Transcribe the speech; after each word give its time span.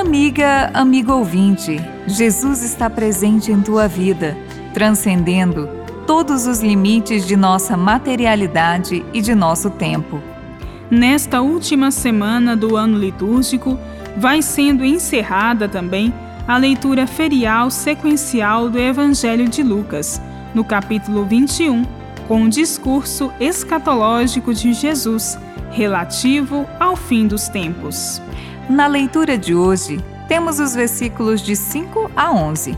Amiga, 0.00 0.70
amigo 0.72 1.12
ouvinte, 1.12 1.78
Jesus 2.06 2.62
está 2.62 2.88
presente 2.88 3.52
em 3.52 3.60
tua 3.60 3.86
vida, 3.86 4.34
transcendendo 4.72 5.68
todos 6.06 6.46
os 6.46 6.60
limites 6.60 7.26
de 7.26 7.36
nossa 7.36 7.76
materialidade 7.76 9.04
e 9.12 9.20
de 9.20 9.34
nosso 9.34 9.68
tempo. 9.68 10.18
Nesta 10.90 11.42
última 11.42 11.90
semana 11.90 12.56
do 12.56 12.78
ano 12.78 12.96
litúrgico, 12.96 13.78
vai 14.16 14.40
sendo 14.40 14.86
encerrada 14.86 15.68
também 15.68 16.14
a 16.48 16.56
leitura 16.56 17.06
ferial 17.06 17.70
sequencial 17.70 18.70
do 18.70 18.78
Evangelho 18.78 19.50
de 19.50 19.62
Lucas, 19.62 20.18
no 20.54 20.64
capítulo 20.64 21.26
21, 21.26 21.84
com 22.26 22.44
o 22.44 22.48
discurso 22.48 23.30
escatológico 23.38 24.54
de 24.54 24.72
Jesus 24.72 25.38
relativo 25.70 26.66
ao 26.80 26.96
fim 26.96 27.26
dos 27.26 27.48
tempos. 27.48 28.20
Na 28.68 28.86
leitura 28.86 29.36
de 29.36 29.54
hoje, 29.54 30.02
temos 30.28 30.60
os 30.60 30.74
versículos 30.74 31.40
de 31.40 31.56
5 31.56 32.10
a 32.16 32.32
11. 32.32 32.76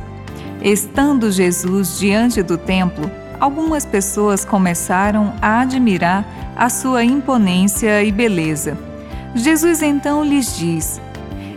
Estando 0.63 1.31
Jesus 1.31 1.99
diante 1.99 2.43
do 2.43 2.57
templo, 2.57 3.11
algumas 3.39 3.85
pessoas 3.85 4.45
começaram 4.45 5.35
a 5.43 5.61
admirar 5.61 6.25
a 6.57 6.69
sua 6.71 7.05
imponência 7.05 8.03
e 8.03 8.13
beleza. 8.13 8.79
Jesus 9.35 9.83
então 9.83 10.25
lhes 10.25 10.57
diz: 10.57 11.01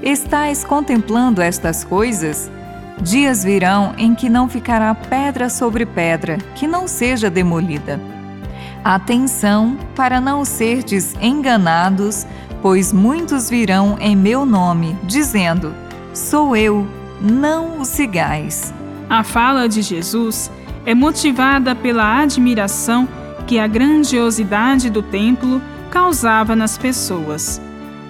Estais 0.02 0.64
contemplando 0.64 1.42
estas 1.42 1.84
coisas? 1.84 2.52
Dias 3.02 3.44
virão 3.44 3.94
em 3.98 4.16
que 4.16 4.30
não 4.30 4.48
ficará 4.48 4.96
pedra 4.96 5.50
sobre 5.50 5.86
pedra 5.86 6.38
que 6.56 6.66
não 6.66 6.88
seja 6.88 7.30
demolida. 7.30 8.00
Atenção 8.84 9.78
para 9.96 10.22
não 10.22 10.46
serdes 10.46 11.16
enganados, 11.20 12.26
pois 12.66 12.92
muitos 12.92 13.48
virão 13.48 13.96
em 14.00 14.16
meu 14.16 14.44
nome, 14.44 14.98
dizendo: 15.04 15.72
Sou 16.16 16.58
eu, 16.58 16.88
não 17.22 17.80
o 17.80 17.86
sigais. 17.86 18.74
A 19.08 19.24
fala 19.24 19.70
de 19.70 19.84
Jesus 19.84 20.50
é 20.84 20.96
motivada 20.96 21.76
pela 21.76 22.22
admiração 22.22 23.08
que 23.46 23.60
a 23.60 23.68
grandiosidade 23.68 24.90
do 24.90 25.04
templo 25.04 25.62
causava 25.92 26.56
nas 26.56 26.76
pessoas. 26.76 27.62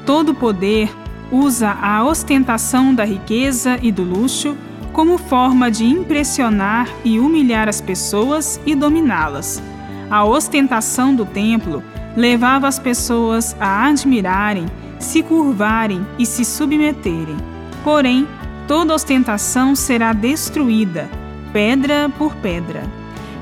Todo 0.05 0.33
poder 0.33 0.89
usa 1.29 1.71
a 1.71 2.05
ostentação 2.05 2.95
da 2.95 3.03
riqueza 3.03 3.77
e 3.81 3.91
do 3.91 4.03
luxo 4.03 4.55
como 4.93 5.17
forma 5.17 5.69
de 5.69 5.83
impressionar 5.83 6.87
e 7.03 7.19
humilhar 7.19 7.67
as 7.67 7.81
pessoas 7.81 8.57
e 8.65 8.73
dominá-las. 8.73 9.61
A 10.09 10.23
ostentação 10.23 11.15
do 11.15 11.25
templo 11.25 11.83
levava 12.15 12.67
as 12.67 12.79
pessoas 12.79 13.55
a 13.59 13.85
admirarem, 13.87 14.65
se 14.99 15.21
curvarem 15.21 16.05
e 16.17 16.25
se 16.25 16.45
submeterem. 16.45 17.37
Porém, 17.83 18.27
toda 18.67 18.93
ostentação 18.93 19.75
será 19.75 20.13
destruída, 20.13 21.09
pedra 21.51 22.09
por 22.17 22.35
pedra. 22.35 22.83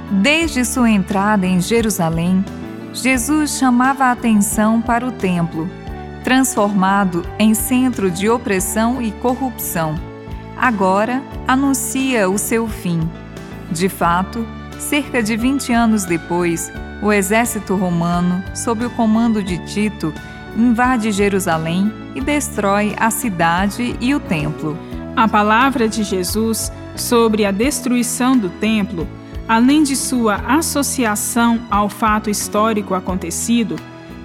Desde 0.10 0.66
sua 0.66 0.90
entrada 0.90 1.46
em 1.46 1.62
Jerusalém, 1.62 2.44
Jesus 2.94 3.58
chamava 3.58 4.06
a 4.06 4.12
atenção 4.12 4.82
para 4.82 5.06
o 5.06 5.12
templo 5.12 5.70
transformado 6.24 7.26
em 7.38 7.54
centro 7.54 8.10
de 8.10 8.30
opressão 8.30 9.02
e 9.02 9.12
corrupção. 9.12 9.96
Agora 10.58 11.22
anuncia 11.48 12.30
o 12.30 12.38
seu 12.38 12.68
fim. 12.68 13.02
De 13.70 13.90
fato, 13.90 14.48
cerca 14.80 15.22
de 15.22 15.36
20 15.36 15.72
anos 15.72 16.06
depois, 16.06 16.72
o 17.02 17.12
exército 17.12 17.76
romano, 17.76 18.44
sob 18.56 18.86
o 18.86 18.90
comando 18.90 19.44
de 19.44 19.58
Tito, 19.66 20.14
invade 20.58 21.12
Jerusalém 21.12 21.92
e 22.16 22.22
destrói 22.22 22.96
a 22.98 23.10
cidade 23.10 23.96
e 24.00 24.14
o 24.14 24.20
templo. 24.20 24.78
A 25.16 25.28
palavra 25.28 25.88
de 25.88 26.04
Jesus 26.04 26.72
sobre 26.96 27.46
a 27.46 27.52
destruição 27.52 28.38
do 28.38 28.50
templo, 28.50 29.08
além 29.48 29.84
de 29.84 29.96
sua 29.96 30.36
associação 30.48 31.60
ao 31.70 31.90
fato 31.90 32.30
histórico 32.30 32.94
acontecido, 32.94 33.76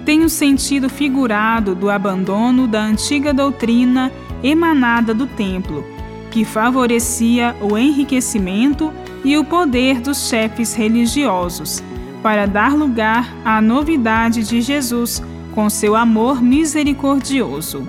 tem 0.05 0.23
o 0.23 0.29
sentido 0.29 0.89
figurado 0.89 1.75
do 1.75 1.89
abandono 1.89 2.67
da 2.67 2.81
antiga 2.81 3.33
doutrina 3.33 4.11
emanada 4.43 5.13
do 5.13 5.27
templo, 5.27 5.85
que 6.31 6.45
favorecia 6.45 7.55
o 7.61 7.77
enriquecimento 7.77 8.93
e 9.23 9.37
o 9.37 9.43
poder 9.43 9.99
dos 9.99 10.27
chefes 10.27 10.73
religiosos, 10.73 11.83
para 12.21 12.45
dar 12.45 12.73
lugar 12.73 13.33
à 13.45 13.61
novidade 13.61 14.43
de 14.43 14.61
Jesus 14.61 15.21
com 15.53 15.69
seu 15.69 15.95
amor 15.95 16.41
misericordioso. 16.41 17.87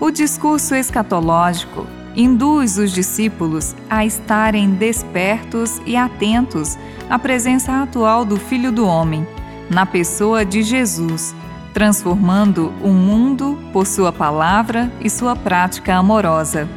O 0.00 0.10
discurso 0.10 0.74
escatológico 0.74 1.86
induz 2.14 2.78
os 2.78 2.92
discípulos 2.92 3.74
a 3.88 4.04
estarem 4.04 4.70
despertos 4.70 5.80
e 5.86 5.96
atentos 5.96 6.76
à 7.08 7.18
presença 7.18 7.82
atual 7.82 8.24
do 8.24 8.36
Filho 8.36 8.70
do 8.70 8.86
Homem, 8.86 9.26
na 9.70 9.86
pessoa 9.86 10.44
de 10.44 10.62
Jesus 10.62 11.34
transformando 11.72 12.72
o 12.82 12.88
mundo 12.88 13.58
por 13.72 13.86
sua 13.86 14.12
palavra 14.12 14.92
e 15.00 15.08
sua 15.08 15.34
prática 15.34 15.94
amorosa. 15.94 16.68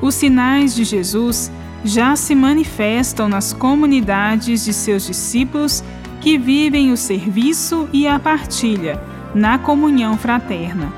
Os 0.00 0.14
sinais 0.14 0.74
de 0.74 0.84
Jesus 0.84 1.50
já 1.84 2.16
se 2.16 2.34
manifestam 2.34 3.28
nas 3.28 3.52
comunidades 3.52 4.64
de 4.64 4.72
seus 4.72 5.06
discípulos 5.06 5.84
que 6.20 6.38
vivem 6.38 6.90
o 6.90 6.96
serviço 6.96 7.88
e 7.92 8.08
a 8.08 8.18
partilha, 8.18 8.98
na 9.34 9.58
comunhão 9.58 10.16
fraterna. 10.16 10.90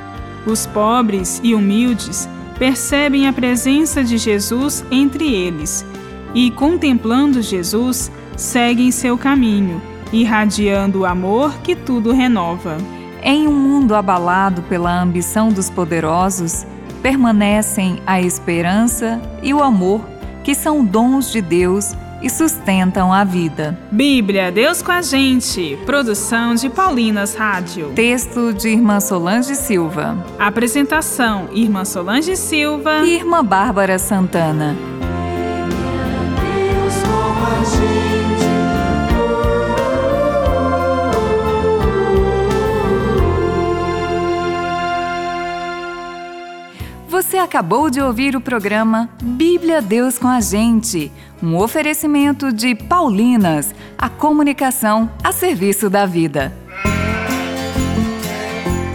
Os 0.46 0.64
pobres 0.66 1.40
e 1.42 1.54
humildes 1.54 2.28
percebem 2.56 3.26
a 3.26 3.32
presença 3.32 4.04
de 4.04 4.16
Jesus 4.16 4.84
entre 4.90 5.34
eles 5.34 5.84
e, 6.32 6.50
contemplando 6.52 7.42
Jesus, 7.42 8.10
seguem 8.36 8.92
seu 8.92 9.18
caminho, 9.18 9.82
irradiando 10.12 11.00
o 11.00 11.04
amor 11.04 11.58
que 11.58 11.74
tudo 11.74 12.12
renova. 12.12 12.78
Em 13.22 13.48
um 13.48 13.52
mundo 13.52 13.94
abalado 13.94 14.62
pela 14.62 15.02
ambição 15.02 15.48
dos 15.48 15.68
poderosos, 15.68 16.64
permanecem 17.02 18.00
a 18.06 18.20
esperança 18.20 19.20
e 19.42 19.52
o 19.52 19.62
amor, 19.62 20.00
que 20.46 20.54
são 20.54 20.84
dons 20.84 21.32
de 21.32 21.42
Deus 21.42 21.92
e 22.22 22.30
sustentam 22.30 23.12
a 23.12 23.24
vida. 23.24 23.76
Bíblia, 23.90 24.52
Deus 24.52 24.80
com 24.80 24.92
a 24.92 25.02
gente. 25.02 25.76
Produção 25.84 26.54
de 26.54 26.70
Paulinas 26.70 27.34
Rádio. 27.34 27.90
Texto 27.96 28.52
de 28.52 28.68
Irmã 28.68 29.00
Solange 29.00 29.56
Silva. 29.56 30.16
Apresentação: 30.38 31.48
Irmã 31.52 31.84
Solange 31.84 32.36
Silva 32.36 33.00
e 33.04 33.16
Irmã 33.16 33.44
Bárbara 33.44 33.98
Santana. 33.98 34.76
Acabou 47.56 47.88
de 47.88 48.02
ouvir 48.02 48.36
o 48.36 48.40
programa 48.40 49.08
Bíblia 49.22 49.80
Deus 49.80 50.18
com 50.18 50.28
a 50.28 50.42
Gente, 50.42 51.10
um 51.42 51.56
oferecimento 51.56 52.52
de 52.52 52.74
Paulinas, 52.74 53.74
a 53.96 54.10
comunicação 54.10 55.10
a 55.24 55.32
serviço 55.32 55.88
da 55.88 56.04
vida. 56.04 56.54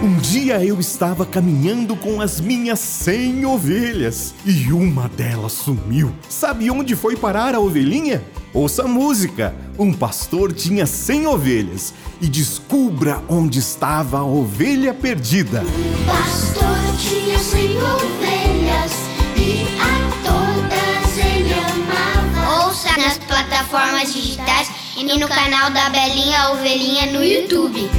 Um 0.00 0.16
dia 0.18 0.64
eu 0.64 0.78
estava 0.78 1.26
caminhando 1.26 1.96
com 1.96 2.20
as 2.20 2.40
minhas 2.40 2.78
cem 2.78 3.44
ovelhas 3.44 4.32
e 4.46 4.72
uma 4.72 5.08
delas 5.08 5.54
sumiu. 5.54 6.12
Sabe 6.28 6.70
onde 6.70 6.94
foi 6.94 7.16
parar 7.16 7.56
a 7.56 7.58
ovelhinha? 7.58 8.22
Ouça 8.54 8.82
a 8.82 8.88
música. 8.88 9.54
Um 9.78 9.94
pastor 9.94 10.52
tinha 10.52 10.84
cem 10.84 11.26
ovelhas 11.26 11.94
e 12.20 12.28
descubra 12.28 13.22
onde 13.26 13.58
estava 13.58 14.18
a 14.18 14.24
ovelha 14.24 14.92
perdida. 14.92 15.62
Um 15.62 16.04
pastor 16.04 16.76
tinha 16.98 17.38
cem 17.38 17.78
ovelhas 17.78 18.92
e 19.38 19.66
a 19.80 20.12
todas 20.22 21.18
ele 21.18 21.54
amava. 21.54 22.66
Ouça 22.66 22.94
nas 22.98 23.16
plataformas 23.16 24.12
digitais 24.12 24.70
e 24.98 25.18
no 25.18 25.28
canal 25.28 25.70
da 25.70 25.88
Belinha 25.88 26.50
Ovelhinha 26.50 27.06
no 27.06 27.24
YouTube. 27.24 27.90